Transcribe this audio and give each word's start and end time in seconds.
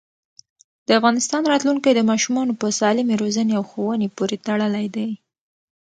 د 0.87 0.89
افغانستان 0.99 1.41
راتلونکی 1.51 1.91
د 1.95 2.01
ماشومانو 2.11 2.53
په 2.61 2.67
سالمې 2.79 3.15
روزنې 3.23 3.53
او 3.59 3.63
ښوونې 3.69 4.07
پورې 4.17 4.35
تړلی 4.45 4.87
دی. 4.95 5.09